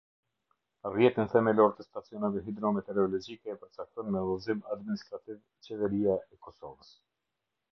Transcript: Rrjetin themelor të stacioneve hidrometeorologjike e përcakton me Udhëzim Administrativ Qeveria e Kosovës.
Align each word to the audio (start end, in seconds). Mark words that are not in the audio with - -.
Rrjetin 0.85 1.27
themelor 1.33 1.75
të 1.81 1.85
stacioneve 1.87 2.41
hidrometeorologjike 2.47 3.53
e 3.55 3.59
përcakton 3.65 4.09
me 4.17 4.25
Udhëzim 4.31 4.65
Administrativ 4.77 5.39
Qeveria 5.69 6.17
e 6.25 6.41
Kosovës. 6.49 6.91